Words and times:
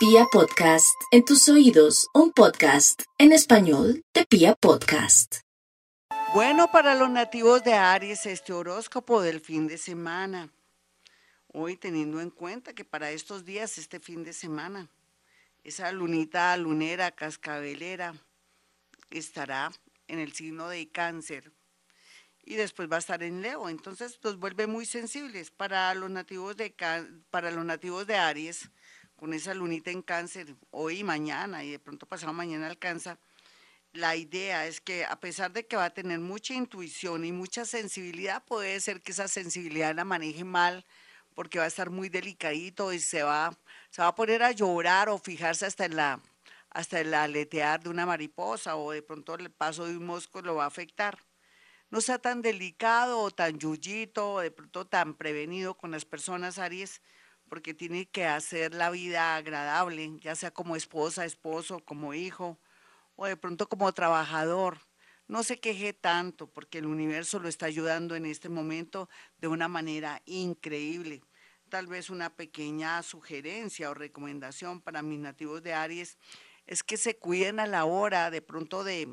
Pia 0.00 0.24
Podcast, 0.32 0.98
en 1.10 1.26
tus 1.26 1.46
oídos, 1.50 2.08
un 2.14 2.32
podcast 2.32 3.02
en 3.18 3.32
español 3.32 4.02
de 4.14 4.24
Pia 4.24 4.54
Podcast. 4.54 5.40
Bueno, 6.32 6.72
para 6.72 6.94
los 6.94 7.10
nativos 7.10 7.62
de 7.64 7.74
Aries, 7.74 8.24
este 8.24 8.54
horóscopo 8.54 9.20
del 9.20 9.40
fin 9.40 9.68
de 9.68 9.76
semana. 9.76 10.48
Hoy 11.48 11.76
teniendo 11.76 12.22
en 12.22 12.30
cuenta 12.30 12.72
que 12.72 12.86
para 12.86 13.10
estos 13.10 13.44
días, 13.44 13.76
este 13.76 14.00
fin 14.00 14.24
de 14.24 14.32
semana, 14.32 14.88
esa 15.64 15.92
lunita 15.92 16.56
lunera, 16.56 17.10
cascabelera, 17.10 18.14
estará 19.10 19.70
en 20.08 20.18
el 20.18 20.32
signo 20.32 20.70
de 20.70 20.88
cáncer 20.88 21.52
y 22.42 22.54
después 22.54 22.90
va 22.90 22.96
a 22.96 23.00
estar 23.00 23.22
en 23.22 23.42
Leo. 23.42 23.68
Entonces 23.68 24.18
los 24.22 24.38
vuelve 24.38 24.66
muy 24.66 24.86
sensibles 24.86 25.50
para 25.50 25.94
los 25.94 26.08
nativos 26.08 26.56
de, 26.56 26.74
para 27.28 27.50
los 27.50 27.66
nativos 27.66 28.06
de 28.06 28.16
Aries, 28.16 28.70
con 29.20 29.34
esa 29.34 29.52
lunita 29.52 29.90
en 29.90 30.00
cáncer, 30.00 30.56
hoy 30.70 31.00
y 31.00 31.04
mañana, 31.04 31.62
y 31.62 31.72
de 31.72 31.78
pronto 31.78 32.06
pasado 32.06 32.32
mañana 32.32 32.68
alcanza. 32.68 33.18
La 33.92 34.16
idea 34.16 34.66
es 34.66 34.80
que 34.80 35.04
a 35.04 35.20
pesar 35.20 35.52
de 35.52 35.66
que 35.66 35.76
va 35.76 35.84
a 35.84 35.90
tener 35.90 36.18
mucha 36.20 36.54
intuición 36.54 37.26
y 37.26 37.30
mucha 37.30 37.66
sensibilidad, 37.66 38.42
puede 38.46 38.80
ser 38.80 39.02
que 39.02 39.12
esa 39.12 39.28
sensibilidad 39.28 39.94
la 39.94 40.06
maneje 40.06 40.42
mal 40.44 40.86
porque 41.34 41.58
va 41.58 41.66
a 41.66 41.68
estar 41.68 41.90
muy 41.90 42.08
delicadito 42.08 42.94
y 42.94 42.98
se 42.98 43.22
va, 43.22 43.54
se 43.90 44.00
va 44.00 44.08
a 44.08 44.14
poner 44.14 44.42
a 44.42 44.52
llorar 44.52 45.10
o 45.10 45.18
fijarse 45.18 45.66
hasta 45.66 45.84
en 45.84 45.96
la 45.96 46.20
hasta 46.70 47.00
el 47.00 47.12
aletear 47.12 47.82
de 47.82 47.90
una 47.90 48.06
mariposa 48.06 48.76
o 48.76 48.92
de 48.92 49.02
pronto 49.02 49.34
el 49.34 49.50
paso 49.50 49.86
de 49.86 49.98
un 49.98 50.06
mosco 50.06 50.40
lo 50.40 50.54
va 50.54 50.64
a 50.64 50.68
afectar. 50.68 51.18
No 51.90 52.00
sea 52.00 52.18
tan 52.18 52.40
delicado 52.40 53.18
o 53.18 53.30
tan 53.30 53.58
yuyito 53.58 54.34
o 54.34 54.40
de 54.40 54.50
pronto 54.50 54.86
tan 54.86 55.14
prevenido 55.14 55.76
con 55.76 55.90
las 55.90 56.06
personas, 56.06 56.58
Aries, 56.58 57.02
porque 57.50 57.74
tiene 57.74 58.06
que 58.06 58.26
hacer 58.26 58.74
la 58.74 58.90
vida 58.90 59.34
agradable, 59.34 60.12
ya 60.20 60.36
sea 60.36 60.52
como 60.52 60.76
esposa, 60.76 61.24
esposo, 61.24 61.80
como 61.80 62.14
hijo 62.14 62.60
o 63.16 63.26
de 63.26 63.36
pronto 63.36 63.68
como 63.68 63.92
trabajador. 63.92 64.78
No 65.26 65.42
se 65.42 65.58
queje 65.58 65.92
tanto 65.92 66.46
porque 66.46 66.78
el 66.78 66.86
universo 66.86 67.40
lo 67.40 67.48
está 67.48 67.66
ayudando 67.66 68.14
en 68.14 68.24
este 68.24 68.48
momento 68.48 69.08
de 69.38 69.48
una 69.48 69.66
manera 69.66 70.22
increíble. 70.26 71.22
Tal 71.68 71.88
vez 71.88 72.08
una 72.08 72.30
pequeña 72.30 73.02
sugerencia 73.02 73.90
o 73.90 73.94
recomendación 73.94 74.80
para 74.80 75.02
mis 75.02 75.18
nativos 75.18 75.60
de 75.60 75.74
Aries 75.74 76.18
es 76.68 76.84
que 76.84 76.96
se 76.96 77.16
cuiden 77.18 77.58
a 77.58 77.66
la 77.66 77.84
hora 77.84 78.30
de 78.30 78.42
pronto 78.42 78.84
de 78.84 79.08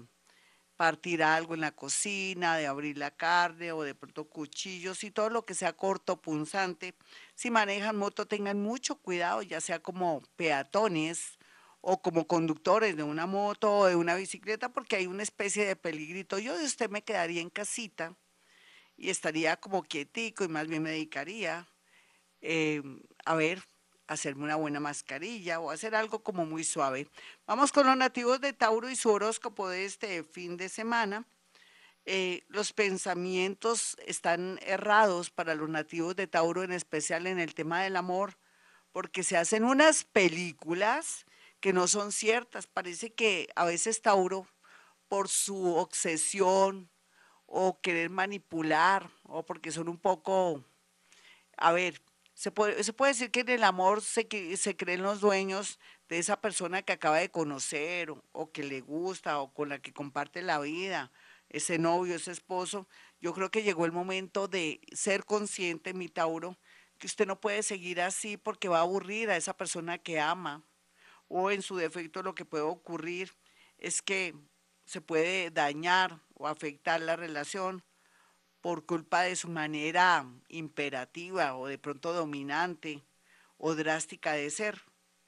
partir 0.78 1.24
algo 1.24 1.56
en 1.56 1.62
la 1.62 1.72
cocina, 1.72 2.56
de 2.56 2.68
abrir 2.68 2.98
la 2.98 3.12
carne 3.12 3.72
o 3.72 3.84
de 3.84 3.96
pronto 3.96 4.30
cuchillos 4.30 5.04
y 5.04 5.12
todo 5.12 5.30
lo 5.30 5.46
que 5.46 5.56
sea 5.56 5.74
corto, 5.74 6.22
punzante. 6.22 6.96
Si 7.36 7.52
manejan 7.52 7.98
moto, 7.98 8.28
tengan 8.28 8.62
mucho 8.62 8.96
cuidado, 8.96 9.42
ya 9.42 9.60
sea 9.60 9.80
como 9.80 10.22
peatones 10.36 11.38
o 11.82 12.02
como 12.02 12.28
conductores 12.28 12.96
de 12.96 13.04
una 13.04 13.26
moto 13.26 13.74
o 13.74 13.86
de 13.88 13.96
una 13.96 14.16
bicicleta, 14.16 14.70
porque 14.70 14.96
hay 14.98 15.08
una 15.08 15.24
especie 15.24 15.66
de 15.66 15.76
peligrito. 15.76 16.40
Yo 16.40 16.58
de 16.58 16.66
usted 16.66 16.90
me 16.90 17.04
quedaría 17.04 17.42
en 17.42 17.50
casita 17.50 18.16
y 18.96 19.10
estaría 19.10 19.58
como 19.58 19.84
quietico 19.84 20.44
y 20.44 20.48
más 20.48 20.68
bien 20.68 20.84
me 20.84 20.92
dedicaría 20.92 21.68
eh, 22.42 22.82
a 23.26 23.36
ver 23.36 23.64
hacerme 24.08 24.46
una 24.46 24.56
buena 24.56 24.80
mascarilla 24.80 25.60
o 25.60 25.70
hacer 25.70 25.96
algo 25.96 26.24
como 26.24 26.46
muy 26.46 26.64
suave. 26.64 27.08
Vamos 27.46 27.72
con 27.72 27.88
los 27.88 27.98
nativos 27.98 28.42
de 28.42 28.54
Tauro 28.54 28.90
y 28.90 28.96
su 28.96 29.10
horóscopo 29.10 29.70
de 29.70 29.86
este 29.86 30.24
fin 30.24 30.58
de 30.58 30.70
semana. 30.70 31.26
Eh, 32.06 32.44
los 32.48 32.72
pensamientos 32.72 33.98
están 34.06 34.60
errados 34.62 35.30
para 35.30 35.56
los 35.56 35.68
nativos 35.68 36.16
de 36.16 36.26
Tauro, 36.26 36.64
en 36.64 36.72
especial 36.72 37.28
en 37.28 37.38
el 37.38 37.54
tema 37.54 37.84
del 37.84 37.98
amor, 37.98 38.38
porque 38.94 39.24
se 39.24 39.36
hacen 39.36 39.66
unas 39.66 40.06
películas 40.06 41.26
que 41.60 41.74
no 41.74 41.88
son 41.88 42.14
ciertas. 42.14 42.66
Parece 42.66 43.14
que 43.14 43.50
a 43.56 43.66
veces 43.66 44.02
Tauro, 44.02 44.48
por 45.10 45.28
su 45.28 45.76
obsesión 45.76 46.90
o 47.46 47.80
querer 47.82 48.10
manipular, 48.10 49.10
o 49.24 49.46
porque 49.46 49.74
son 49.74 49.90
un 49.90 49.98
poco, 49.98 50.64
a 51.58 51.74
ver, 51.74 52.02
se 52.38 52.52
puede, 52.52 52.84
se 52.84 52.94
puede 52.94 53.14
decir 53.14 53.32
que 53.32 53.40
en 53.40 53.50
el 53.50 53.64
amor 53.64 54.04
se, 54.04 54.28
se 54.58 54.78
creen 54.78 55.02
los 55.02 55.22
dueños 55.22 55.80
de 56.08 56.20
esa 56.20 56.40
persona 56.40 56.84
que 56.84 56.94
acaba 56.94 57.18
de 57.18 57.32
conocer 57.32 58.14
o, 58.32 58.52
que 58.52 58.64
le 58.64 58.82
gusta 58.82 59.40
o 59.40 59.52
con 59.52 59.70
la 59.70 59.80
que 59.80 59.92
comparte 59.92 60.44
la 60.44 60.60
vida, 60.60 61.12
ese 61.50 61.80
novio, 61.80 62.14
ese 62.14 62.32
esposo. 62.32 62.88
Yo 63.20 63.34
creo 63.34 63.50
que 63.50 63.64
llegó 63.64 63.86
el 63.86 63.92
momento 63.92 64.48
de 64.48 64.80
ser 64.92 65.26
consciente, 65.26 65.96
mi 65.96 66.10
Tauro, 66.10 66.60
que 67.00 67.08
usted 67.08 67.26
no 67.26 67.42
puede 67.42 67.64
seguir 67.64 68.00
así 68.02 68.38
porque 68.38 68.70
va 68.70 68.78
a 68.78 68.82
aburrir 68.82 69.32
a 69.32 69.38
esa 69.38 69.58
persona 69.58 69.98
que 69.98 70.20
ama. 70.20 70.64
O 71.28 71.50
en 71.50 71.64
su 71.64 71.76
defecto 71.76 72.22
lo 72.22 72.36
que 72.36 72.46
puede 72.46 72.66
ocurrir 72.66 73.34
es 73.80 74.04
que 74.04 74.36
se 74.86 75.02
puede 75.02 75.50
dañar 75.50 76.22
o 76.36 76.48
afectar 76.48 77.02
la 77.02 77.16
relación 77.16 77.84
por 78.68 78.86
culpa 78.86 79.22
de 79.22 79.38
su 79.38 79.48
manera 79.48 80.26
imperativa 80.50 81.56
o 81.56 81.68
de 81.68 81.78
pronto 81.78 82.12
dominante 82.12 83.02
o 83.58 83.76
drástica 83.76 84.34
de 84.34 84.50
ser. 84.50 84.82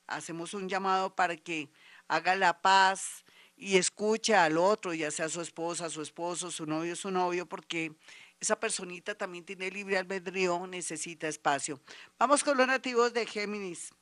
Hacemos 0.07 0.53
un 0.53 0.67
llamado 0.67 1.15
para 1.15 1.37
que 1.37 1.69
haga 2.09 2.35
la 2.35 2.61
paz 2.61 3.23
y 3.55 3.77
escuche 3.77 4.35
al 4.35 4.57
otro, 4.57 4.93
ya 4.93 5.09
sea 5.09 5.29
su 5.29 5.39
esposa, 5.39 5.89
su 5.89 6.01
esposo, 6.01 6.51
su 6.51 6.65
novio, 6.65 6.97
su 6.97 7.11
novio, 7.11 7.45
porque 7.45 7.93
esa 8.41 8.59
personita 8.59 9.15
también 9.15 9.45
tiene 9.45 9.71
libre 9.71 9.97
albedrío, 9.97 10.67
necesita 10.67 11.29
espacio. 11.29 11.79
Vamos 12.17 12.43
con 12.43 12.57
los 12.57 12.67
nativos 12.67 13.13
de 13.13 13.25
Géminis. 13.25 13.93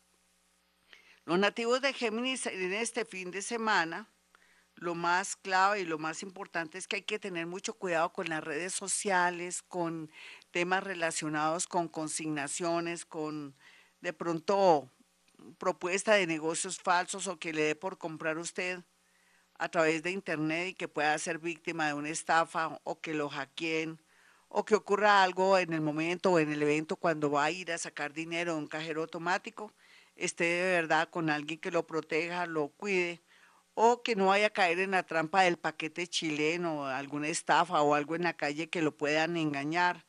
Los 1.25 1.37
nativos 1.37 1.79
de 1.81 1.93
Géminis 1.93 2.47
en 2.47 2.73
este 2.73 3.05
fin 3.05 3.29
de 3.29 3.43
semana 3.43 4.09
lo 4.77 4.95
más 4.95 5.35
clave 5.35 5.81
y 5.81 5.85
lo 5.85 5.97
más 5.97 6.23
importante 6.23 6.77
es 6.77 6.87
que 6.87 6.97
hay 6.97 7.01
que 7.01 7.19
tener 7.19 7.47
mucho 7.47 7.73
cuidado 7.73 8.13
con 8.13 8.29
las 8.29 8.43
redes 8.43 8.73
sociales, 8.73 9.63
con 9.63 10.09
temas 10.51 10.83
relacionados 10.83 11.67
con 11.67 11.87
consignaciones, 11.87 13.05
con 13.05 13.55
de 14.01 14.13
pronto 14.13 14.89
propuesta 15.57 16.13
de 16.13 16.27
negocios 16.27 16.79
falsos 16.79 17.27
o 17.27 17.37
que 17.37 17.53
le 17.53 17.63
dé 17.63 17.75
por 17.75 17.97
comprar 17.97 18.37
usted 18.37 18.83
a 19.59 19.69
través 19.69 20.03
de 20.03 20.11
internet 20.11 20.69
y 20.69 20.73
que 20.73 20.87
pueda 20.87 21.17
ser 21.17 21.39
víctima 21.39 21.87
de 21.87 21.93
una 21.93 22.09
estafa 22.09 22.79
o 22.83 23.01
que 23.01 23.13
lo 23.13 23.29
hackeen 23.29 23.99
o 24.49 24.63
que 24.65 24.75
ocurra 24.75 25.23
algo 25.23 25.57
en 25.57 25.73
el 25.73 25.81
momento 25.81 26.31
o 26.33 26.39
en 26.39 26.51
el 26.51 26.61
evento 26.61 26.95
cuando 26.95 27.31
va 27.31 27.45
a 27.45 27.51
ir 27.51 27.71
a 27.71 27.77
sacar 27.77 28.13
dinero 28.13 28.53
de 28.53 28.59
un 28.59 28.67
cajero 28.67 29.01
automático, 29.01 29.73
esté 30.15 30.45
de 30.45 30.71
verdad 30.71 31.09
con 31.09 31.29
alguien 31.29 31.59
que 31.59 31.71
lo 31.71 31.85
proteja, 31.85 32.45
lo 32.45 32.69
cuide 32.69 33.21
o 33.79 34.01
que 34.01 34.15
no 34.15 34.27
vaya 34.27 34.47
a 34.47 34.49
caer 34.49 34.79
en 34.79 34.89
la 34.89 35.03
trampa 35.03 35.43
del 35.43 35.57
paquete 35.57 36.07
chileno, 36.07 36.87
alguna 36.87 37.27
estafa 37.27 37.79
o 37.83 37.93
algo 37.93 38.15
en 38.15 38.23
la 38.23 38.33
calle 38.33 38.71
que 38.71 38.81
lo 38.81 38.97
puedan 38.97 39.37
engañar 39.37 40.03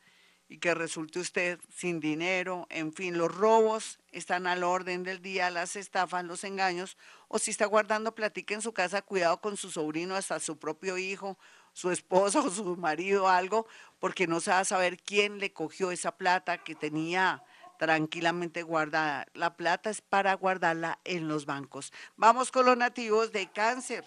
y 0.47 0.57
que 0.57 0.73
resulte 0.73 1.19
usted 1.19 1.59
sin 1.69 1.99
dinero. 1.99 2.65
En 2.71 2.91
fin, 2.93 3.15
los 3.15 3.31
robos 3.31 3.99
están 4.11 4.47
al 4.47 4.63
orden 4.63 5.03
del 5.03 5.21
día, 5.21 5.51
las 5.51 5.75
estafas, 5.75 6.25
los 6.25 6.43
engaños, 6.43 6.97
o 7.27 7.37
si 7.37 7.51
está 7.51 7.67
guardando 7.67 8.15
platica 8.15 8.55
en 8.55 8.63
su 8.63 8.73
casa, 8.73 9.03
cuidado 9.03 9.39
con 9.39 9.55
su 9.55 9.69
sobrino, 9.69 10.15
hasta 10.15 10.39
su 10.39 10.57
propio 10.57 10.97
hijo, 10.97 11.37
su 11.71 11.91
esposa 11.91 12.39
o 12.39 12.49
su 12.49 12.75
marido, 12.75 13.29
algo, 13.29 13.67
porque 13.99 14.25
no 14.25 14.39
se 14.39 14.49
va 14.49 14.61
a 14.61 14.65
saber 14.65 14.97
quién 14.97 15.37
le 15.37 15.53
cogió 15.53 15.91
esa 15.91 16.17
plata 16.17 16.63
que 16.63 16.73
tenía 16.73 17.43
tranquilamente 17.79 18.61
guardada. 18.61 19.25
La 19.33 19.55
plata 19.55 19.89
es 19.89 20.01
para 20.01 20.33
guardarla 20.33 20.99
en 21.05 21.29
los 21.29 21.45
bancos. 21.45 21.93
Vamos 22.17 22.51
con 22.51 22.65
los 22.65 22.75
nativos 22.75 23.31
de 23.31 23.49
cáncer. 23.49 24.03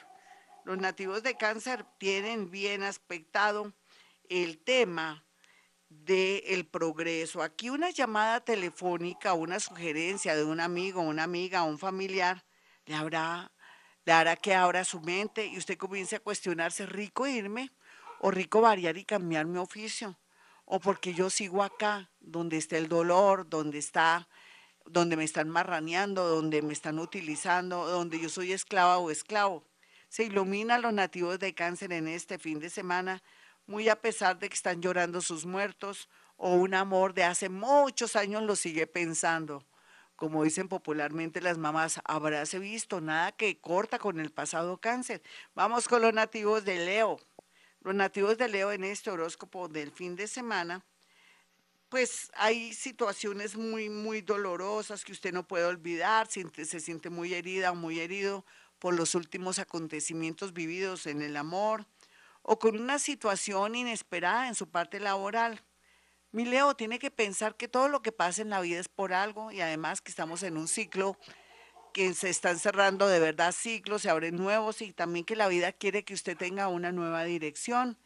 Los 0.65 0.77
nativos 0.77 1.22
de 1.22 1.37
cáncer 1.38 1.87
tienen 1.97 2.50
bien 2.50 2.83
aspectado 2.83 3.72
el 4.28 4.59
tema 4.59 5.25
del 5.88 6.66
progreso. 6.66 7.43
Aquí 7.43 7.71
una 7.71 7.88
llamada 7.88 8.44
telefónica, 8.44 9.33
una 9.33 9.59
sugerencia 9.59 10.37
de 10.37 10.44
un 10.44 10.60
amigo, 10.60 11.00
una 11.00 11.22
amiga, 11.22 11.62
un 11.62 11.78
familiar, 11.78 12.44
le, 12.84 12.95
habrá, 12.95 13.53
le 14.04 14.13
hará 14.13 14.36
que 14.36 14.54
abra 14.54 14.84
su 14.84 15.01
mente 15.01 15.47
y 15.47 15.57
usted 15.57 15.78
comience 15.78 16.16
a 16.16 16.21
cuestionarse, 16.21 16.84
rico 16.84 17.27
irme 17.27 17.72
o 18.21 18.30
rico 18.30 18.60
variar 18.60 18.98
y 18.98 19.07
cambiar 19.07 19.47
mi 19.47 19.57
oficio 19.59 20.19
o 20.64 20.80
porque 20.80 21.14
yo 21.14 21.30
sigo 21.30 21.62
acá, 21.62 22.10
donde 22.20 22.56
está 22.56 22.78
el 22.78 22.88
dolor, 22.88 23.48
donde 23.48 23.78
está, 23.78 24.28
donde 24.86 25.16
me 25.16 25.24
están 25.24 25.48
marraneando, 25.48 26.28
donde 26.28 26.62
me 26.62 26.72
están 26.72 26.98
utilizando, 26.98 27.86
donde 27.86 28.20
yo 28.20 28.28
soy 28.28 28.53
esclava 28.53 28.98
o 28.98 29.10
esclavo. 29.10 29.64
Se 30.09 30.24
ilumina 30.24 30.78
los 30.78 30.92
nativos 30.92 31.38
de 31.38 31.54
cáncer 31.54 31.92
en 31.92 32.09
este 32.09 32.38
fin 32.38 32.59
de 32.59 32.70
semana, 32.70 33.22
muy 33.66 33.88
a 33.88 34.00
pesar 34.00 34.38
de 34.38 34.48
que 34.48 34.54
están 34.54 34.82
llorando 34.82 35.20
sus 35.20 35.47
muertos 35.47 36.09
o 36.36 36.54
un 36.54 36.74
amor 36.74 37.14
de 37.14 37.24
hace 37.24 37.48
muchos 37.48 38.16
años 38.16 38.42
lo 38.42 38.56
sigue 38.56 38.86
pensando. 38.86 39.64
Como 40.16 40.44
dicen 40.44 40.68
popularmente 40.68 41.41
las 41.41 41.59
mamás, 41.59 42.00
habráse 42.04 42.59
visto 42.59 43.00
nada 43.00 43.32
que 43.32 43.60
corta 43.60 43.98
con 43.98 44.20
el 44.20 44.30
pasado 44.30 44.78
cáncer. 44.78 45.22
Vamos 45.54 45.88
con 45.88 46.03
los 46.03 46.12
nativos 46.12 46.64
de 46.64 46.84
Leo. 46.84 47.18
Los 47.83 47.95
nativos 47.95 48.39
de 48.39 48.49
Leo 48.49 48.73
en 48.73 48.84
este 48.84 49.11
horóscopo 49.11 49.69
del 49.69 49.91
fin 49.91 50.17
de 50.17 50.27
semana 50.27 50.84
pues 51.93 52.33
hay 52.37 52.73
situaciones 52.73 53.55
muy, 53.55 53.91
muy 53.91 54.23
dolorosas 54.23 55.05
que 55.05 55.13
usted 55.13 55.31
no 55.31 55.47
puede 55.47 55.67
olvidar, 55.67 56.27
se 56.27 56.81
siente 56.81 57.11
muy 57.11 57.34
herida 57.34 57.71
o 57.71 57.75
muy 57.75 58.01
herido 58.01 58.47
por 58.79 58.95
los 58.95 59.15
últimos 59.15 59.59
acontecimientos 59.59 60.55
vividos 60.55 61.07
en 61.07 61.21
el 61.21 61.37
amor 61.37 61.84
o 62.41 62.59
con 62.59 62.81
una 62.81 62.99
situación 62.99 63.75
inesperada 63.75 64.49
en 64.49 64.55
su 64.55 64.71
parte 64.71 65.01
laboral. 65.01 65.63
Mi 66.31 66.47
Leo 66.47 66.75
tiene 66.75 66.99
que 66.99 67.11
pensar 67.11 67.57
que 67.59 67.69
todo 67.69 67.89
lo 67.89 68.01
que 68.01 68.11
pasa 68.11 68.41
en 68.41 68.49
la 68.49 68.63
vida 68.63 68.81
es 68.81 68.89
por 68.89 69.13
algo 69.13 69.53
y 69.53 69.61
además 69.61 70.01
que 70.01 70.13
estamos 70.13 70.43
en 70.45 70.57
un 70.57 70.69
ciclo 70.69 71.19
que 71.92 72.15
se 72.15 72.30
están 72.30 72.59
cerrando 72.59 73.06
de 73.06 73.21
verdad 73.21 73.53
ciclos, 73.53 74.03
se 74.03 74.10
abren 74.10 74.36
nuevos 74.36 74.83
y 74.83 74.92
también 74.92 75.24
que 75.24 75.36
la 75.36 75.48
vida 75.48 75.72
quiere 75.72 76.04
que 76.04 76.15
usted 76.15 76.36
tenga 76.36 76.68
una 76.68 76.92
nueva 76.92 77.24
dirección. 77.24 77.98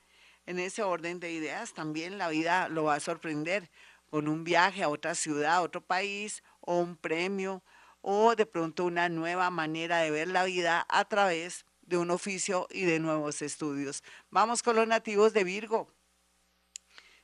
En 0.46 0.58
ese 0.58 0.82
orden 0.82 1.20
de 1.20 1.32
ideas 1.32 1.74
también 1.74 2.18
la 2.18 2.28
vida 2.28 2.68
lo 2.68 2.84
va 2.84 2.94
a 2.94 3.00
sorprender 3.00 3.70
con 4.10 4.28
un 4.28 4.44
viaje 4.44 4.82
a 4.82 4.88
otra 4.88 5.14
ciudad, 5.14 5.56
a 5.56 5.62
otro 5.62 5.80
país 5.80 6.42
o 6.60 6.78
un 6.78 6.96
premio 6.96 7.62
o 8.00 8.36
de 8.36 8.46
pronto 8.46 8.84
una 8.84 9.08
nueva 9.08 9.50
manera 9.50 9.98
de 9.98 10.10
ver 10.10 10.28
la 10.28 10.44
vida 10.44 10.86
a 10.88 11.04
través 11.06 11.64
de 11.82 11.98
un 11.98 12.10
oficio 12.10 12.66
y 12.70 12.84
de 12.84 13.00
nuevos 13.00 13.42
estudios. 13.42 14.02
Vamos 14.30 14.62
con 14.62 14.76
los 14.76 14.86
nativos 14.86 15.32
de 15.32 15.44
Virgo. 15.44 15.92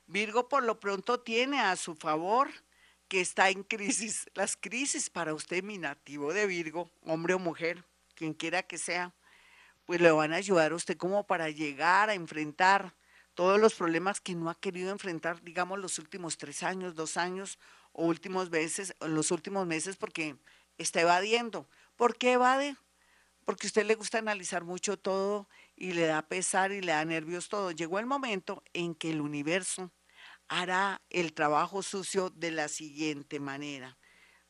Virgo 0.06 0.48
por 0.48 0.64
lo 0.64 0.80
pronto 0.80 1.20
tiene 1.20 1.60
a 1.60 1.76
su 1.76 1.94
favor 1.94 2.50
que 3.12 3.20
está 3.20 3.50
en 3.50 3.62
crisis. 3.62 4.24
Las 4.32 4.56
crisis 4.56 5.10
para 5.10 5.34
usted, 5.34 5.62
mi 5.62 5.76
nativo 5.76 6.32
de 6.32 6.46
Virgo, 6.46 6.90
hombre 7.02 7.34
o 7.34 7.38
mujer, 7.38 7.84
quien 8.14 8.32
quiera 8.32 8.62
que 8.62 8.78
sea, 8.78 9.12
pues 9.84 10.00
le 10.00 10.10
van 10.10 10.32
a 10.32 10.36
ayudar 10.36 10.72
a 10.72 10.76
usted 10.76 10.96
como 10.96 11.26
para 11.26 11.50
llegar 11.50 12.08
a 12.08 12.14
enfrentar 12.14 12.94
todos 13.34 13.60
los 13.60 13.74
problemas 13.74 14.18
que 14.22 14.34
no 14.34 14.48
ha 14.48 14.58
querido 14.58 14.90
enfrentar, 14.90 15.42
digamos, 15.42 15.78
los 15.78 15.98
últimos 15.98 16.38
tres 16.38 16.62
años, 16.62 16.94
dos 16.94 17.18
años 17.18 17.58
o 17.92 18.06
últimos 18.06 18.48
meses, 18.48 18.94
los 19.00 19.30
últimos 19.30 19.66
meses, 19.66 19.96
porque 19.96 20.36
está 20.78 21.02
evadiendo. 21.02 21.68
¿Por 21.96 22.16
qué 22.16 22.32
evade? 22.32 22.76
Porque 23.44 23.66
a 23.66 23.68
usted 23.68 23.84
le 23.84 23.94
gusta 23.94 24.16
analizar 24.16 24.64
mucho 24.64 24.98
todo 24.98 25.50
y 25.76 25.92
le 25.92 26.06
da 26.06 26.22
pesar 26.22 26.72
y 26.72 26.80
le 26.80 26.92
da 26.92 27.04
nervios 27.04 27.50
todo. 27.50 27.72
Llegó 27.72 27.98
el 27.98 28.06
momento 28.06 28.62
en 28.72 28.94
que 28.94 29.10
el 29.10 29.20
universo 29.20 29.92
hará 30.52 31.00
el 31.08 31.32
trabajo 31.32 31.82
sucio 31.82 32.28
de 32.28 32.50
la 32.50 32.68
siguiente 32.68 33.40
manera. 33.40 33.96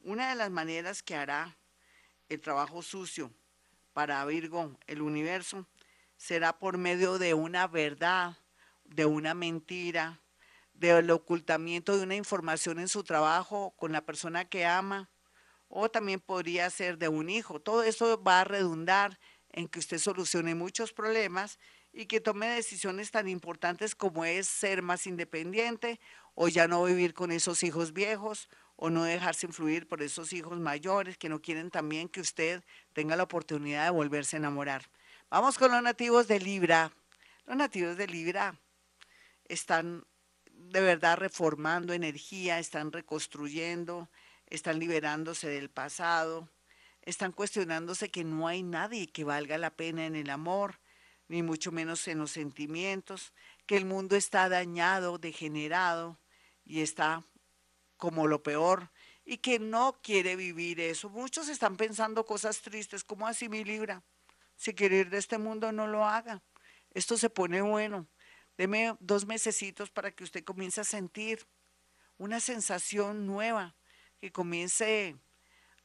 Una 0.01 0.31
de 0.31 0.35
las 0.35 0.51
maneras 0.51 1.01
que 1.01 1.15
hará 1.15 1.57
el 2.29 2.41
trabajo 2.41 2.83
sucio 2.83 3.31
para 3.93 4.25
Virgo, 4.25 4.77
el 4.89 5.01
universo, 5.01 5.69
será 6.17 6.59
por 6.59 6.77
medio 6.77 7.19
de 7.19 7.35
una 7.35 7.69
verdad, 7.69 8.37
de 8.83 9.07
una 9.07 9.35
mentira, 9.35 10.21
del 10.75 11.09
ocultamiento 11.13 11.97
de 11.97 12.03
una 12.03 12.17
información 12.17 12.81
en 12.81 12.89
su 12.89 13.05
trabajo 13.05 13.73
con 13.77 13.93
la 13.93 14.05
persona 14.05 14.45
que 14.45 14.67
ama, 14.67 15.09
o 15.69 15.89
también 15.89 16.19
podría 16.19 16.69
ser 16.71 16.99
de 16.99 17.07
un 17.07 17.31
hijo. 17.31 17.61
Todo 17.61 17.85
eso 17.85 18.21
va 18.21 18.41
a 18.41 18.45
redundar 18.45 19.21
en 19.51 19.69
que 19.69 19.79
usted 19.79 19.99
solucione 19.99 20.57
muchos 20.57 20.93
problemas 20.93 21.61
y 21.93 22.07
que 22.07 22.21
tome 22.21 22.49
decisiones 22.49 23.11
tan 23.11 23.29
importantes 23.29 23.95
como 23.95 24.25
es 24.25 24.49
ser 24.49 24.83
más 24.83 25.07
independiente 25.07 26.01
o 26.35 26.49
ya 26.49 26.67
no 26.67 26.83
vivir 26.85 27.13
con 27.13 27.31
esos 27.31 27.63
hijos 27.63 27.93
viejos 27.93 28.49
o 28.77 28.91
no 28.91 29.05
dejarse 29.05 29.47
influir 29.47 29.87
por 29.87 30.03
esos 30.03 30.33
hijos 30.33 30.59
mayores 30.59 31.19
que 31.19 31.29
no 31.29 31.43
quieren 31.43 31.71
también 31.71 32.09
que 32.09 32.21
usted 32.21 32.65
tenga 32.93 33.17
la 33.17 33.25
oportunidad 33.25 33.85
de 33.85 33.91
volverse 33.91 34.37
a 34.37 34.39
enamorar. 34.39 34.89
Vamos 35.31 35.59
con 35.59 35.71
los 35.71 35.83
nativos 35.83 36.27
de 36.29 36.41
Libra. 36.41 36.93
Los 37.47 37.57
nativos 37.57 37.97
de 37.97 38.07
Libra 38.07 38.59
están 39.45 40.05
de 40.51 40.81
verdad 40.81 41.19
reformando 41.19 41.93
energía, 41.93 42.59
están 42.59 42.93
reconstruyendo, 42.93 44.09
están 44.47 44.79
liberándose 44.79 45.49
del 45.49 45.71
pasado, 45.71 46.49
están 47.03 47.33
cuestionándose 47.33 48.11
que 48.11 48.25
no 48.25 48.47
hay 48.47 48.63
nadie 48.63 49.09
que 49.09 49.25
valga 49.25 49.59
la 49.59 49.71
pena 49.71 50.07
en 50.07 50.17
el 50.17 50.31
amor, 50.31 50.79
ni 51.33 51.43
mucho 51.43 51.73
menos 51.73 52.07
en 52.09 52.19
los 52.19 52.33
sentimientos, 52.33 53.33
que 53.65 53.79
el 53.79 53.87
mundo 53.87 54.17
está 54.17 54.51
dañado, 54.51 55.17
degenerado 55.17 56.19
y 56.63 56.83
está 56.83 57.25
como 57.97 58.27
lo 58.27 58.43
peor 58.43 58.91
y 59.25 59.39
que 59.39 59.59
no 59.59 59.99
quiere 60.03 60.37
vivir 60.37 60.79
eso. 60.79 61.09
Muchos 61.09 61.49
están 61.49 61.79
pensando 61.79 62.27
cosas 62.27 62.61
tristes, 62.61 63.03
como 63.03 63.27
así 63.27 63.49
mi 63.49 63.65
libra? 63.65 64.03
Si 64.57 64.75
quiere 64.75 64.99
ir 64.99 65.09
de 65.09 65.17
este 65.17 65.39
mundo, 65.39 65.73
no 65.73 65.87
lo 65.87 66.05
haga. 66.05 66.43
Esto 66.91 67.17
se 67.17 67.31
pone 67.31 67.63
bueno. 67.63 68.07
Deme 68.59 68.95
dos 69.01 69.25
mesecitos 69.25 69.91
para 69.91 70.11
que 70.11 70.25
usted 70.25 70.45
comience 70.45 70.83
a 70.83 70.85
sentir 70.85 71.47
una 72.19 72.41
sensación 72.41 73.27
nueva, 73.27 73.75
que 74.21 74.31
comience 74.31 75.17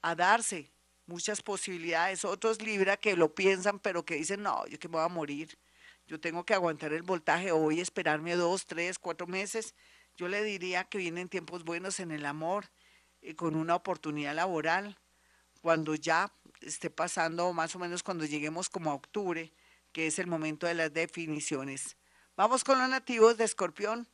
a 0.01 0.13
darse 0.13 0.73
muchas 1.07 1.41
posibilidades. 1.41 2.23
Otros 2.25 2.61
Libra 2.61 2.97
que 2.97 3.15
lo 3.15 3.33
piensan, 3.33 3.79
pero 3.79 4.05
que 4.05 4.15
dicen, 4.15 4.43
no, 4.43 4.65
yo 4.67 4.77
que 4.77 4.87
me 4.87 4.97
voy 4.97 5.05
a 5.05 5.09
morir. 5.09 5.57
Yo 6.07 6.19
tengo 6.19 6.45
que 6.45 6.53
aguantar 6.53 6.93
el 6.93 7.01
voltaje 7.01 7.49
a 7.49 7.81
esperarme 7.81 8.35
dos, 8.35 8.65
tres, 8.65 8.99
cuatro 8.99 9.27
meses. 9.27 9.73
Yo 10.15 10.27
le 10.27 10.43
diría 10.43 10.85
que 10.85 10.97
vienen 10.97 11.27
tiempos 11.27 11.63
buenos 11.63 11.99
en 11.99 12.11
el 12.11 12.25
amor 12.25 12.69
y 13.21 13.33
con 13.33 13.55
una 13.55 13.75
oportunidad 13.75 14.35
laboral. 14.35 14.97
Cuando 15.61 15.95
ya 15.95 16.31
esté 16.61 16.89
pasando, 16.89 17.51
más 17.51 17.75
o 17.75 17.79
menos 17.79 18.03
cuando 18.03 18.25
lleguemos 18.25 18.69
como 18.69 18.91
a 18.91 18.93
octubre, 18.93 19.51
que 19.91 20.07
es 20.07 20.19
el 20.19 20.27
momento 20.27 20.65
de 20.67 20.75
las 20.75 20.93
definiciones. 20.93 21.97
Vamos 22.35 22.63
con 22.63 22.79
los 22.79 22.87
nativos 22.87 23.37
de 23.37 23.45
Escorpión. 23.45 24.07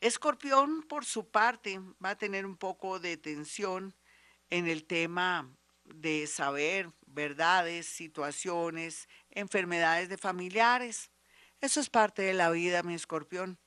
Escorpión, 0.00 0.82
por 0.82 1.04
su 1.04 1.30
parte, 1.30 1.80
va 2.04 2.10
a 2.10 2.18
tener 2.18 2.44
un 2.44 2.56
poco 2.56 2.98
de 2.98 3.16
tensión 3.16 3.94
en 4.50 4.66
el 4.66 4.84
tema 4.84 5.50
de 5.84 6.26
saber 6.26 6.90
verdades, 7.06 7.86
situaciones, 7.86 9.08
enfermedades 9.30 10.08
de 10.08 10.18
familiares. 10.18 11.10
Eso 11.60 11.80
es 11.80 11.88
parte 11.88 12.22
de 12.22 12.34
la 12.34 12.50
vida, 12.50 12.82
mi 12.82 12.94
escorpión. 12.94 13.58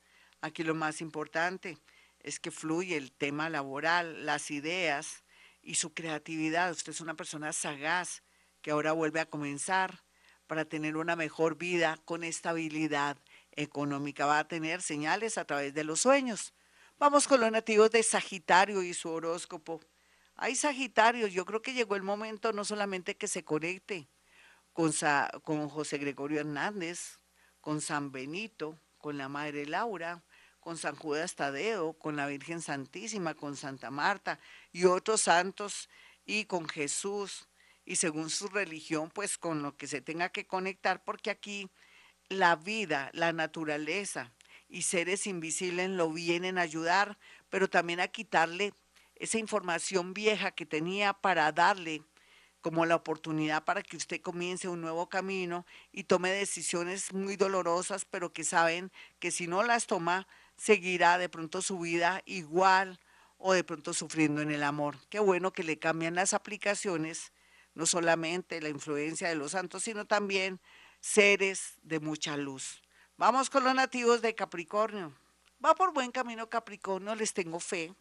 Aquí 0.42 0.64
lo 0.64 0.76
más 0.76 1.02
importante 1.02 1.78
es 2.20 2.40
que 2.40 2.52
fluye 2.52 2.98
el 2.98 3.12
tema 3.12 3.50
laboral, 3.50 4.26
las 4.26 4.52
ideas 4.52 5.24
y 5.62 5.76
su 5.76 5.94
creatividad. 5.94 6.72
Usted 6.72 6.92
es 6.92 7.02
una 7.02 7.16
persona 7.16 7.54
sagaz 7.54 8.24
que 8.62 8.72
ahora 8.72 8.92
vuelve 8.92 9.20
a 9.20 9.30
comenzar 9.30 10.04
para 10.46 10.66
tener 10.66 10.98
una 10.98 11.16
mejor 11.16 11.58
vida 11.58 11.98
con 12.06 12.24
estabilidad 12.24 13.18
económica. 13.52 14.26
Va 14.26 14.40
a 14.40 14.48
tener 14.48 14.82
señales 14.82 15.38
a 15.38 15.46
través 15.46 15.74
de 15.74 15.84
los 15.84 16.02
sueños. 16.02 16.54
Vamos 17.00 17.28
con 17.28 17.42
los 17.42 17.52
nativos 17.52 17.92
de 17.92 18.02
Sagitario 18.04 18.82
y 18.82 18.94
su 18.94 19.10
horóscopo. 19.10 19.82
Hay 20.40 20.56
Sagitarios, 20.56 21.34
yo 21.34 21.46
creo 21.46 21.64
que 21.64 21.74
llegó 21.74 21.96
el 21.96 22.04
momento 22.04 22.54
no 22.54 22.64
solamente 22.64 23.18
que 23.18 23.28
se 23.28 23.44
conecte 23.44 24.08
con, 24.72 24.94
con 25.42 25.68
José 25.68 25.98
Gregorio 25.98 26.40
Hernández, 26.40 27.18
con 27.60 27.82
San 27.82 28.12
Benito, 28.12 28.80
con 29.00 29.18
la 29.18 29.30
Madre 29.30 29.66
Laura, 29.66 30.24
con 30.60 30.78
San 30.78 30.96
Judas 30.96 31.34
Tadeo, 31.34 31.94
con 31.94 32.16
la 32.16 32.28
Virgen 32.28 32.62
Santísima, 32.62 33.34
con 33.34 33.56
Santa 33.56 33.90
Marta 33.90 34.40
y 34.72 34.86
otros 34.86 35.22
santos 35.22 35.90
y 36.24 36.46
con 36.46 36.70
Jesús. 36.70 37.48
Y 37.84 37.96
según 37.96 38.30
su 38.30 38.48
religión, 38.48 39.10
pues 39.10 39.40
con 39.40 39.64
lo 39.64 39.76
que 39.76 39.88
se 39.88 40.02
tenga 40.02 40.30
que 40.30 40.46
conectar, 40.46 41.04
porque 41.04 41.32
aquí 41.32 41.68
la 42.30 42.56
vida, 42.56 43.10
la 43.14 43.34
naturaleza 43.34 44.34
y 44.70 44.84
seres 44.84 45.26
invisibles 45.26 45.90
lo 45.90 46.12
vienen 46.12 46.60
a 46.60 46.62
ayudar, 46.62 47.18
pero 47.50 47.70
también 47.70 48.02
a 48.02 48.10
quitarle 48.10 48.74
esa 49.20 49.38
información 49.38 50.14
vieja 50.14 50.52
que 50.52 50.66
tenía 50.66 51.14
para 51.14 51.52
darle 51.52 52.04
como 52.62 52.86
la 52.86 52.96
oportunidad 52.96 53.64
para 53.64 53.82
que 53.82 53.98
usted 53.98 54.22
comience 54.22 54.68
un 54.68 54.82
nuevo 54.82 55.08
camino 55.08 55.66
y 55.92 56.04
tome 56.04 56.32
decisiones 56.32 57.14
muy 57.14 57.36
dolorosas, 57.36 58.06
pero 58.06 58.34
que 58.34 58.44
saben 58.44 58.92
que 59.20 59.32
si 59.32 59.48
no 59.48 59.64
las 59.64 59.88
toma, 59.88 60.28
seguirá 60.58 61.18
de 61.18 61.30
pronto 61.30 61.62
su 61.62 61.80
vida 61.80 62.22
igual 62.26 63.00
o 63.38 63.54
de 63.54 63.64
pronto 63.64 63.94
sufriendo 63.94 64.42
en 64.42 64.52
el 64.52 64.64
amor. 64.64 64.98
Qué 65.10 65.20
bueno 65.20 65.54
que 65.54 65.64
le 65.64 65.80
cambian 65.80 66.16
las 66.16 66.34
aplicaciones, 66.34 67.32
no 67.76 67.86
solamente 67.86 68.60
la 68.60 68.70
influencia 68.70 69.30
de 69.30 69.36
los 69.36 69.52
santos, 69.52 69.84
sino 69.84 70.06
también 70.06 70.60
seres 71.00 71.76
de 71.84 72.00
mucha 72.00 72.36
luz. 72.36 72.82
Vamos 73.18 73.50
con 73.50 73.64
los 73.64 73.76
nativos 73.76 74.22
de 74.22 74.36
Capricornio. 74.36 75.14
Va 75.64 75.74
por 75.76 75.94
buen 75.94 76.12
camino 76.12 76.50
Capricornio, 76.50 77.16
les 77.16 77.34
tengo 77.34 77.60
fe 77.60 77.94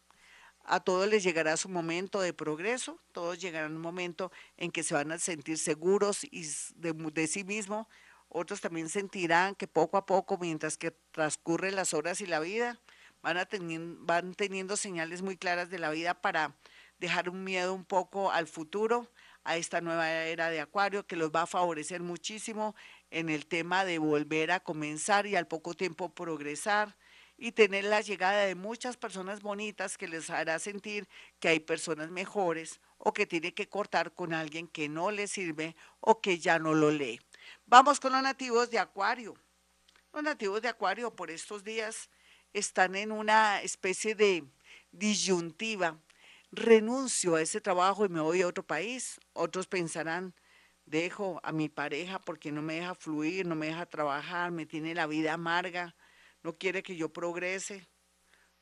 a 0.67 0.81
todos 0.81 1.07
les 1.07 1.23
llegará 1.23 1.55
su 1.55 1.69
momento 1.69 2.19
de 2.19 2.33
progreso, 2.33 2.99
todos 3.13 3.39
llegarán 3.39 3.75
un 3.75 3.81
momento 3.81 4.31
en 4.57 4.69
que 4.69 4.83
se 4.83 4.93
van 4.93 5.13
a 5.13 5.17
sentir 5.17 5.57
seguros 5.57 6.25
y 6.25 6.45
de, 6.75 7.27
sí 7.27 7.45
mismos, 7.45 7.87
otros 8.27 8.59
también 8.59 8.89
sentirán 8.89 9.55
que 9.55 9.67
poco 9.67 9.95
a 9.95 10.05
poco, 10.05 10.37
mientras 10.37 10.77
que 10.77 10.91
transcurren 11.11 11.75
las 11.75 11.93
horas 11.93 12.19
y 12.19 12.25
la 12.25 12.41
vida, 12.41 12.79
van, 13.21 13.37
a 13.37 13.47
van 13.99 14.35
teniendo 14.35 14.75
señales 14.75 15.21
muy 15.21 15.37
claras 15.37 15.69
de 15.69 15.79
la 15.79 15.89
vida 15.89 16.13
para 16.13 16.53
dejar 16.99 17.29
un 17.29 17.45
miedo 17.45 17.73
un 17.73 17.85
poco 17.85 18.31
al 18.31 18.47
futuro, 18.47 19.09
a 19.45 19.55
esta 19.55 19.79
nueva 19.79 20.11
era 20.11 20.49
de 20.49 20.59
Acuario, 20.59 21.07
que 21.07 21.15
los 21.15 21.31
va 21.31 21.43
a 21.43 21.47
favorecer 21.47 22.01
muchísimo 22.01 22.75
en 23.09 23.29
el 23.29 23.45
tema 23.45 23.85
de 23.85 23.99
volver 23.99 24.51
a 24.51 24.59
comenzar 24.59 25.25
y 25.25 25.37
al 25.37 25.47
poco 25.47 25.73
tiempo 25.73 26.13
progresar 26.13 26.97
y 27.37 27.51
tener 27.51 27.83
la 27.83 28.01
llegada 28.01 28.45
de 28.45 28.55
muchas 28.55 28.97
personas 28.97 29.41
bonitas 29.41 29.97
que 29.97 30.07
les 30.07 30.29
hará 30.29 30.57
sentir 30.59 31.07
que 31.39 31.49
hay 31.49 31.59
personas 31.59 32.09
mejores 32.09 32.79
o 32.97 33.13
que 33.13 33.27
tiene 33.27 33.53
que 33.53 33.69
cortar 33.69 34.13
con 34.13 34.33
alguien 34.33 34.67
que 34.67 34.89
no 34.89 35.11
le 35.11 35.27
sirve 35.27 35.75
o 35.99 36.19
que 36.19 36.39
ya 36.39 36.57
no 36.57 36.73
lo 36.73 36.89
lee. 36.89 37.21
Vamos 37.65 37.99
con 37.99 38.11
los 38.11 38.23
nativos 38.23 38.71
de 38.71 38.79
Acuario. 38.79 39.35
Los 40.13 40.23
nativos 40.23 40.61
de 40.61 40.69
Acuario 40.69 41.15
por 41.15 41.29
estos 41.29 41.63
días 41.63 42.09
están 42.53 42.95
en 42.95 43.11
una 43.11 43.61
especie 43.61 44.15
de 44.15 44.43
disyuntiva. 44.91 45.99
Renuncio 46.51 47.35
a 47.35 47.41
ese 47.41 47.61
trabajo 47.61 48.05
y 48.05 48.09
me 48.09 48.21
voy 48.21 48.41
a 48.41 48.47
otro 48.47 48.63
país. 48.63 49.19
Otros 49.33 49.67
pensarán, 49.67 50.33
dejo 50.85 51.39
a 51.43 51.51
mi 51.51 51.69
pareja 51.69 52.19
porque 52.19 52.51
no 52.51 52.63
me 52.63 52.75
deja 52.75 52.95
fluir, 52.95 53.45
no 53.45 53.55
me 53.55 53.67
deja 53.67 53.85
trabajar, 53.85 54.51
me 54.51 54.65
tiene 54.65 54.95
la 54.95 55.05
vida 55.05 55.33
amarga, 55.33 55.93
no 56.47 56.57
quiere 56.57 56.81
que 56.81 56.95
yo 56.95 57.09
progrese. 57.09 57.89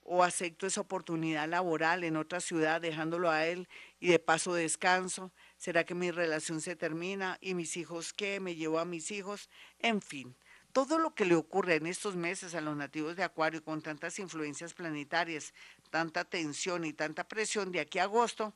O 0.07 0.23
acepto 0.23 0.65
esa 0.65 0.81
oportunidad 0.81 1.47
laboral 1.47 2.03
en 2.03 2.17
otra 2.17 2.39
ciudad 2.39 2.81
dejándolo 2.81 3.29
a 3.29 3.45
él 3.45 3.67
y 3.99 4.07
de 4.07 4.17
paso 4.17 4.55
descanso. 4.55 5.31
¿Será 5.57 5.83
que 5.83 5.93
mi 5.93 6.09
relación 6.09 6.61
se 6.61 6.75
termina? 6.75 7.37
¿Y 7.41 7.53
mis 7.53 7.77
hijos 7.77 8.11
qué? 8.11 8.39
¿Me 8.39 8.55
llevo 8.55 8.79
a 8.79 8.85
mis 8.85 9.11
hijos? 9.11 9.49
En 9.77 10.01
fin, 10.01 10.35
todo 10.73 10.97
lo 10.97 11.13
que 11.13 11.25
le 11.25 11.35
ocurre 11.35 11.75
en 11.75 11.85
estos 11.85 12.15
meses 12.15 12.55
a 12.55 12.61
los 12.61 12.75
nativos 12.75 13.15
de 13.15 13.23
Acuario 13.23 13.63
con 13.63 13.81
tantas 13.81 14.17
influencias 14.17 14.73
planetarias, 14.73 15.53
tanta 15.91 16.25
tensión 16.25 16.85
y 16.85 16.93
tanta 16.93 17.27
presión 17.27 17.71
de 17.71 17.81
aquí 17.81 17.99
a 17.99 18.03
agosto, 18.03 18.55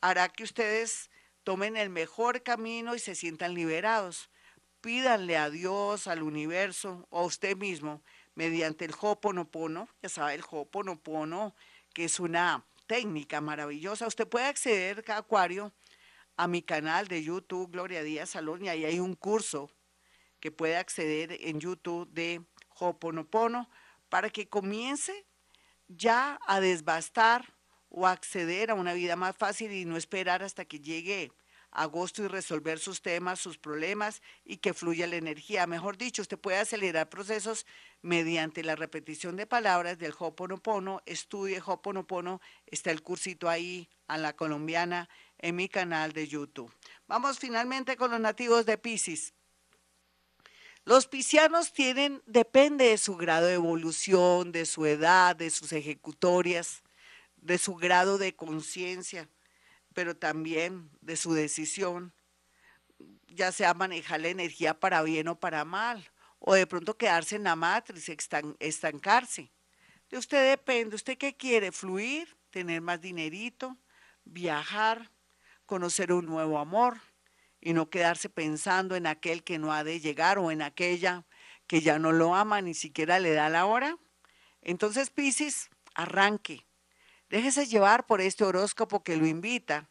hará 0.00 0.28
que 0.30 0.44
ustedes 0.44 1.10
tomen 1.44 1.76
el 1.76 1.90
mejor 1.90 2.42
camino 2.42 2.94
y 2.94 2.98
se 2.98 3.14
sientan 3.14 3.54
liberados. 3.54 4.30
Pídanle 4.80 5.36
a 5.36 5.50
Dios, 5.50 6.06
al 6.06 6.22
universo 6.22 7.06
o 7.10 7.20
a 7.20 7.24
usted 7.24 7.56
mismo 7.56 8.02
mediante 8.40 8.86
el 8.86 8.94
Hoponopono, 8.98 9.86
ya 10.00 10.08
sabe 10.08 10.32
el 10.34 10.42
Hoponopono, 10.50 11.54
que 11.92 12.04
es 12.04 12.18
una 12.18 12.64
técnica 12.86 13.42
maravillosa. 13.42 14.06
Usted 14.06 14.26
puede 14.26 14.46
acceder, 14.46 15.04
Acuario, 15.08 15.74
a 16.38 16.48
mi 16.48 16.62
canal 16.62 17.06
de 17.06 17.22
YouTube, 17.22 17.70
Gloria 17.70 18.02
Díaz 18.02 18.30
Salón, 18.30 18.64
y 18.64 18.70
ahí 18.70 18.86
hay 18.86 18.98
un 18.98 19.14
curso 19.14 19.70
que 20.40 20.50
puede 20.50 20.78
acceder 20.78 21.36
en 21.38 21.60
YouTube 21.60 22.08
de 22.12 22.40
Hoponopono 22.78 23.68
para 24.08 24.30
que 24.30 24.48
comience 24.48 25.26
ya 25.88 26.40
a 26.46 26.60
desbastar 26.60 27.52
o 27.90 28.06
acceder 28.06 28.70
a 28.70 28.74
una 28.74 28.94
vida 28.94 29.16
más 29.16 29.36
fácil 29.36 29.70
y 29.70 29.84
no 29.84 29.98
esperar 29.98 30.42
hasta 30.42 30.64
que 30.64 30.80
llegue 30.80 31.30
agosto 31.72 32.22
y 32.22 32.28
resolver 32.28 32.78
sus 32.78 33.02
temas, 33.02 33.40
sus 33.40 33.58
problemas 33.58 34.22
y 34.44 34.58
que 34.58 34.74
fluya 34.74 35.06
la 35.06 35.16
energía. 35.16 35.66
Mejor 35.66 35.96
dicho, 35.96 36.22
usted 36.22 36.38
puede 36.38 36.58
acelerar 36.58 37.08
procesos 37.08 37.66
mediante 38.02 38.62
la 38.62 38.76
repetición 38.76 39.36
de 39.36 39.46
palabras 39.46 39.98
del 39.98 40.14
Hoponopono. 40.18 41.02
Estudie 41.06 41.62
Hoponopono, 41.64 42.40
está 42.66 42.90
el 42.90 43.02
cursito 43.02 43.48
ahí 43.48 43.88
a 44.06 44.18
la 44.18 44.34
colombiana 44.34 45.08
en 45.38 45.56
mi 45.56 45.68
canal 45.68 46.12
de 46.12 46.28
YouTube. 46.28 46.72
Vamos 47.06 47.38
finalmente 47.38 47.96
con 47.96 48.10
los 48.10 48.20
nativos 48.20 48.66
de 48.66 48.78
Pisces. 48.78 49.32
Los 50.84 51.06
piscianos 51.06 51.72
tienen, 51.72 52.22
depende 52.26 52.86
de 52.86 52.98
su 52.98 53.16
grado 53.16 53.46
de 53.46 53.54
evolución, 53.54 54.50
de 54.50 54.64
su 54.64 54.86
edad, 54.86 55.36
de 55.36 55.50
sus 55.50 55.72
ejecutorias, 55.72 56.82
de 57.36 57.58
su 57.58 57.74
grado 57.74 58.18
de 58.18 58.34
conciencia, 58.34 59.28
pero 59.94 60.16
también 60.16 60.90
de 61.00 61.16
su 61.16 61.32
decisión, 61.32 62.12
ya 63.28 63.52
sea 63.52 63.74
manejar 63.74 64.20
la 64.20 64.28
energía 64.28 64.78
para 64.78 65.02
bien 65.02 65.28
o 65.28 65.38
para 65.38 65.64
mal, 65.64 66.10
o 66.38 66.54
de 66.54 66.66
pronto 66.66 66.96
quedarse 66.96 67.36
en 67.36 67.44
la 67.44 67.56
matriz, 67.56 68.08
estancarse. 68.58 69.52
De 70.08 70.18
usted 70.18 70.50
depende, 70.50 70.96
¿usted 70.96 71.16
qué 71.16 71.36
quiere? 71.36 71.72
¿Fluir? 71.72 72.36
¿Tener 72.50 72.80
más 72.80 73.00
dinerito? 73.00 73.76
¿Viajar? 74.24 75.10
¿Conocer 75.66 76.12
un 76.12 76.26
nuevo 76.26 76.58
amor? 76.58 76.98
y 77.60 77.72
no 77.72 77.90
quedarse 77.90 78.28
pensando 78.28 78.96
en 78.96 79.06
aquel 79.06 79.44
que 79.44 79.58
no 79.58 79.72
ha 79.72 79.84
de 79.84 80.00
llegar 80.00 80.38
o 80.38 80.50
en 80.50 80.62
aquella 80.62 81.26
que 81.66 81.80
ya 81.80 81.98
no 81.98 82.10
lo 82.12 82.34
ama, 82.34 82.62
ni 82.62 82.74
siquiera 82.74 83.20
le 83.20 83.32
da 83.32 83.48
la 83.48 83.66
hora. 83.66 83.98
Entonces, 84.62 85.10
Piscis, 85.10 85.70
arranque. 85.94 86.66
Déjese 87.30 87.66
llevar 87.66 88.06
por 88.06 88.20
este 88.20 88.42
horóscopo 88.42 89.04
que 89.04 89.16
lo 89.16 89.24
invita 89.24 89.88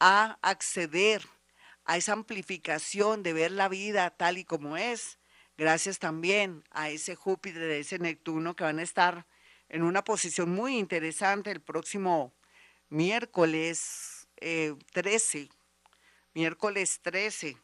a 0.00 0.38
acceder 0.40 1.22
a 1.84 1.98
esa 1.98 2.14
amplificación 2.14 3.22
de 3.22 3.34
ver 3.34 3.52
la 3.52 3.68
vida 3.68 4.08
tal 4.08 4.38
y 4.38 4.44
como 4.44 4.78
es, 4.78 5.18
gracias 5.58 5.98
también 5.98 6.64
a 6.70 6.88
ese 6.88 7.14
Júpiter, 7.14 7.70
a 7.70 7.74
ese 7.74 7.98
Neptuno 7.98 8.56
que 8.56 8.64
van 8.64 8.78
a 8.78 8.82
estar 8.82 9.26
en 9.68 9.82
una 9.82 10.02
posición 10.02 10.50
muy 10.50 10.78
interesante 10.78 11.50
el 11.50 11.60
próximo 11.60 12.32
miércoles 12.88 14.26
13 14.36 15.38
eh, 15.40 15.48
miércoles 16.32 17.00
13 17.02 17.58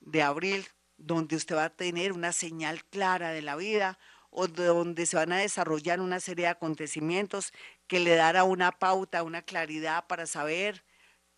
de 0.00 0.22
abril, 0.22 0.66
donde 0.96 1.36
usted 1.36 1.54
va 1.54 1.64
a 1.64 1.76
tener 1.76 2.12
una 2.12 2.32
señal 2.32 2.82
clara 2.86 3.30
de 3.30 3.42
la 3.42 3.56
vida 3.56 3.98
o 4.30 4.46
donde 4.46 5.06
se 5.06 5.16
van 5.16 5.32
a 5.32 5.38
desarrollar 5.38 6.00
una 6.00 6.20
serie 6.20 6.46
de 6.46 6.50
acontecimientos 6.50 7.52
que 7.88 8.00
le 8.00 8.14
dará 8.14 8.44
una 8.44 8.70
pauta, 8.70 9.22
una 9.22 9.42
claridad 9.42 10.06
para 10.06 10.26
saber 10.26 10.84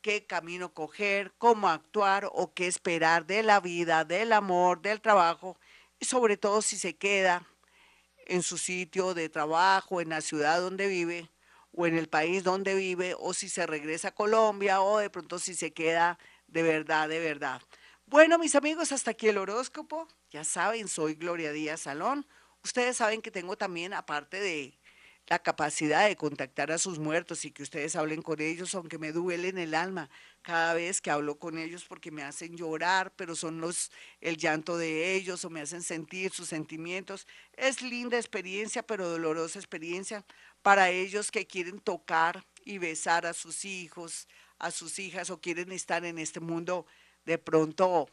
qué 0.03 0.27
camino 0.27 0.75
coger, 0.75 1.33
cómo 1.39 1.69
actuar 1.69 2.29
o 2.33 2.53
qué 2.53 2.67
esperar 2.67 3.27
de 3.27 3.43
la 3.43 3.61
vida, 3.61 4.05
del 4.05 4.33
amor, 4.33 4.83
del 4.83 5.01
trabajo 5.01 5.59
y 5.99 6.07
sobre 6.07 6.37
todo 6.37 6.61
si 6.61 6.77
se 6.77 6.97
queda 6.97 7.47
en 8.27 8.43
su 8.43 8.59
sitio 8.59 9.15
de 9.15 9.29
trabajo, 9.29 10.01
en 10.01 10.11
la 10.11 10.21
ciudad 10.21 10.61
donde 10.61 10.89
vive 10.89 11.31
o 11.73 11.87
en 11.87 11.97
el 11.97 12.09
país 12.09 12.43
donde 12.43 12.75
vive 12.75 13.15
o 13.19 13.33
si 13.35 13.49
se 13.49 13.67
regresa 13.67 14.09
a 14.09 14.15
Colombia 14.15 14.83
o 14.83 14.99
de 14.99 15.11
pronto 15.11 15.39
si 15.39 15.55
se 15.55 15.73
queda 15.73 16.19
de 16.49 16.63
verdad, 16.63 17.09
de 17.09 17.21
verdad. 17.21 17.63
Bueno, 18.07 18.39
mis 18.39 18.57
amigos, 18.57 18.91
hasta 18.91 19.13
aquí 19.13 19.29
el 19.29 19.39
horóscopo. 19.39 20.09
Ya 20.31 20.43
saben, 20.43 20.89
soy 20.89 21.15
Gloria 21.15 21.53
Díaz 21.53 21.83
Salón. 21.83 22.27
Ustedes 22.65 22.97
saben 22.97 23.23
que 23.23 23.31
tengo 23.31 23.57
también, 23.57 23.95
aparte 23.95 24.41
de 24.41 24.80
la 25.31 25.39
capacidad 25.39 26.09
de 26.09 26.17
contactar 26.17 26.73
a 26.73 26.79
sus 26.79 26.99
muertos 26.99 27.45
y 27.45 27.53
que 27.53 27.63
ustedes 27.63 27.95
hablen 27.97 28.21
con 28.21 28.41
ellos, 28.41 28.75
aunque 28.75 28.99
me 28.99 29.13
duele 29.13 29.49
en 29.49 29.59
el 29.59 29.75
alma 29.75 30.11
cada 30.43 30.75
vez 30.75 31.01
que 31.01 31.11
hablo 31.11 31.39
con 31.39 31.57
ellos 31.57 31.85
porque 31.89 32.11
me 32.11 32.25
hacen 32.25 32.57
llorar, 32.57 33.13
pero 33.17 33.37
son 33.37 33.61
los 33.61 33.93
el 34.21 34.37
llanto 34.37 34.77
de 34.77 35.15
ellos 35.15 35.45
o 35.45 35.51
me 35.51 35.61
hacen 35.61 35.83
sentir 35.83 36.33
sus 36.33 36.49
sentimientos. 36.49 37.29
Es 37.53 37.81
linda 37.81 38.17
experiencia, 38.19 38.83
pero 38.83 39.09
dolorosa 39.09 39.59
experiencia 39.61 40.27
para 40.63 40.91
ellos 40.91 41.31
que 41.31 41.47
quieren 41.47 41.79
tocar 41.81 42.45
y 42.65 42.79
besar 42.79 43.25
a 43.25 43.33
sus 43.33 43.65
hijos, 43.65 44.27
a 44.59 44.73
sus 44.73 44.99
hijas 44.99 45.31
o 45.31 45.41
quieren 45.41 45.71
estar 45.73 46.05
en 46.05 46.19
este 46.19 46.41
mundo 46.41 46.87
de 47.25 47.39
pronto 47.39 48.09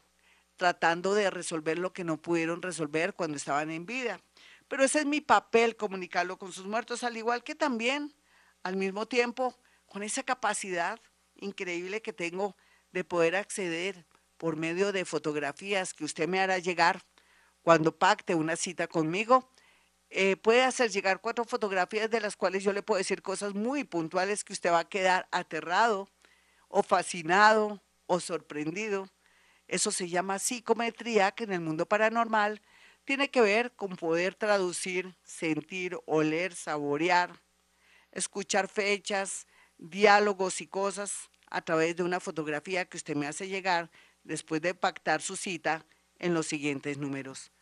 tratando 0.55 1.13
de 1.15 1.29
resolver 1.31 1.79
lo 1.79 1.93
que 1.93 2.03
no 2.03 2.21
pudieron 2.21 2.61
resolver 2.61 3.15
cuando 3.15 3.37
estaban 3.37 3.71
en 3.71 3.85
vida. 3.87 4.21
Pero 4.67 4.83
ese 4.83 4.99
es 4.99 5.05
mi 5.05 5.21
papel, 5.21 5.75
comunicarlo 5.75 6.37
con 6.37 6.51
sus 6.51 6.65
muertos, 6.65 7.03
al 7.03 7.17
igual 7.17 7.43
que 7.43 7.55
también, 7.55 8.13
al 8.63 8.75
mismo 8.75 9.07
tiempo, 9.07 9.55
con 9.85 10.03
esa 10.03 10.23
capacidad 10.23 10.99
increíble 11.35 12.01
que 12.01 12.13
tengo 12.13 12.55
de 12.91 13.03
poder 13.03 13.35
acceder 13.35 14.05
por 14.37 14.55
medio 14.55 14.91
de 14.91 15.05
fotografías 15.05 15.93
que 15.93 16.03
usted 16.03 16.27
me 16.27 16.39
hará 16.39 16.57
llegar 16.57 17.03
cuando 17.61 17.97
pacte 17.97 18.35
una 18.35 18.55
cita 18.55 18.87
conmigo. 18.87 19.51
Eh, 20.09 20.37
puede 20.37 20.63
hacer 20.63 20.89
llegar 20.89 21.19
cuatro 21.19 21.43
fotografías 21.43 22.09
de 22.09 22.21
las 22.21 22.37
cuales 22.37 22.63
yo 22.63 22.71
le 22.71 22.81
puedo 22.81 22.97
decir 22.97 23.21
cosas 23.21 23.53
muy 23.53 23.83
puntuales 23.83 24.43
que 24.43 24.53
usted 24.53 24.71
va 24.71 24.79
a 24.79 24.89
quedar 24.89 25.27
aterrado 25.31 26.09
o 26.69 26.83
fascinado 26.83 27.81
o 28.05 28.19
sorprendido. 28.19 29.09
Eso 29.67 29.91
se 29.91 30.07
llama 30.07 30.39
psicometría, 30.39 31.31
que 31.31 31.43
en 31.43 31.53
el 31.53 31.59
mundo 31.59 31.85
paranormal 31.85 32.61
tiene 33.07 33.31
que 33.31 33.39
ver 33.39 33.71
con 33.71 33.95
poder 33.95 34.35
traducir, 34.35 35.15
sentir, 35.23 35.97
oler, 36.05 36.53
saborear, 36.53 37.41
escuchar 38.11 38.67
fechas, 38.67 39.47
diálogos 39.77 40.59
y 40.59 40.67
cosas 40.67 41.29
a 41.49 41.61
través 41.61 41.95
de 41.95 42.03
una 42.03 42.19
fotografía 42.19 42.83
que 42.83 42.97
usted 42.97 43.15
me 43.15 43.25
hace 43.25 43.47
llegar 43.47 43.89
después 44.25 44.61
de 44.61 44.75
pactar 44.75 45.21
su 45.21 45.37
cita 45.37 45.85
en 46.19 46.33
los 46.33 46.47
siguientes 46.47 46.97
números. 46.97 47.53